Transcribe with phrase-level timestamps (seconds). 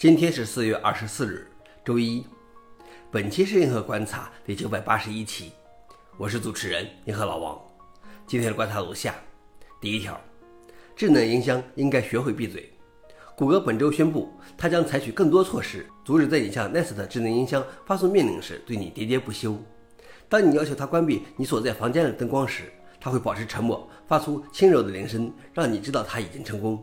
[0.00, 1.46] 今天是四月二十四日，
[1.84, 2.24] 周一。
[3.10, 5.52] 本期是银河观察第九百八十一期，
[6.16, 7.60] 我是主持人银河老王。
[8.26, 9.14] 今天的观察如下：
[9.78, 10.18] 第一条，
[10.96, 12.72] 智能音箱应该学会闭嘴。
[13.36, 19.54] 谷歌本周宣布，它将采取更多措施，阻止在你向 Nest 智能音箱发送命令时对你喋喋不休。
[20.30, 26.82] 当你要求它关闭你所在房间的灯光时，它会保持沉默，发出轻柔的铃声，让你知道它已经成功。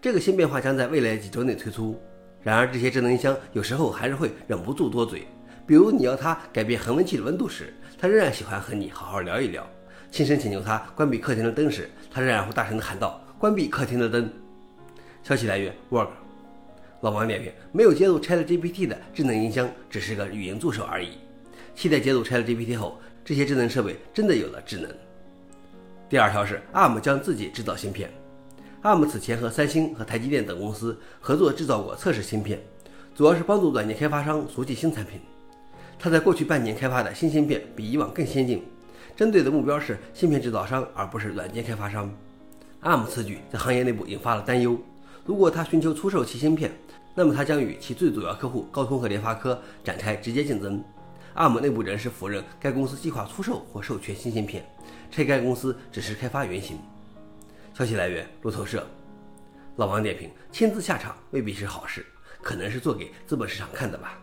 [0.00, 2.00] 这个新变化将在未来几周内推出。
[2.46, 5.26] 然而，这些智能音箱有时候还是会忍不住多嘴。
[5.66, 9.64] 比如，你要它改变恒温器的温度时，它仍然喜欢和你好好聊一聊；
[10.12, 14.32] 轻声请求它关闭客厅的灯时，它仍然会大声地喊道：“关闭客厅的灯。”
[15.24, 16.10] 消息来源：Work。
[17.00, 21.18] 老王点评：没有接入 ChatGPT 的智能音箱只是个语音助手而已。
[21.74, 24.88] 期待接入 ChatGPT 后，这些智能设备真的有了智能。
[26.08, 28.08] 第二条是，ARM 将自己制造芯片。
[28.86, 32.62] ARM 此前和三星和台积电等公司合作制造过测试芯片，
[33.16, 35.20] 主要是帮助软件开发商熟悉新产品。
[35.98, 38.62] 它在过去半年开发的新芯片比以往更先进，
[39.16, 42.08] 针对的目标是芯片制造商而不是软件开发商。
[42.80, 44.78] ARM 此举在行业内部引发了担忧，
[45.24, 46.70] 如果它寻求出售其芯片，
[47.12, 50.80] 那么它将与其最主要客户高通和联发科展开直接竞争。
[51.34, 54.64] ARM 内部人士否认该公司计划出售或授权新芯片，
[55.10, 56.78] 称该公司只是开发原型。
[57.76, 58.86] 消息来源：路透社。
[59.76, 62.06] 老王点评：亲自下场未必是好事，
[62.40, 64.18] 可能是做给资本市场看的吧。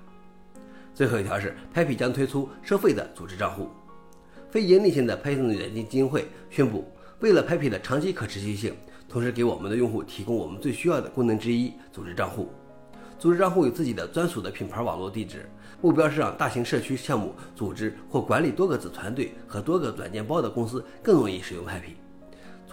[0.91, 3.69] 最后一条是，Papi 将推出收费的组织账户。
[4.49, 8.73] 非盈利性的 Python 软件基金会宣布，为了 Papi 的长期可持续性，
[9.07, 12.51] 同时给我们的用户提供我们最需要的功能之一——组织账户。
[13.19, 15.47] 组织账户有自己的专属的品牌网络地址，
[15.79, 21.93] 目标是让大型社区项目组织或管理多个子团队和多个软件包的公司更容易使用 Papi。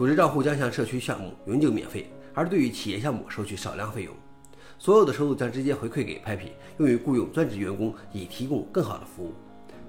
[0.01, 4.15] 组织账户将向社区项目永久免费，而对于企业项目收取少量费用。
[4.79, 9.34] 所有的收入将直接回馈给 Papi，用于雇佣专职员工，以提供更好的服务。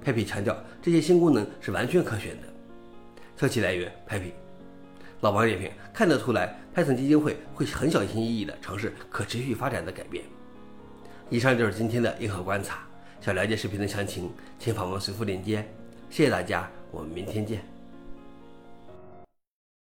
[0.04, 2.48] Papi 强调，这些新功能是完全可选的。
[3.38, 4.34] 消息来源：Papi。
[5.22, 10.26] 老王点评：看得出来，Python 基金会会很小心翼翼地尝试可持续发展的改变。
[11.30, 12.80] 以上就是今天的硬核观察。
[13.22, 14.30] 想了解视频的详情，
[14.60, 15.66] 请访问随附链接。
[16.10, 17.71] 谢谢大家，我们明天见。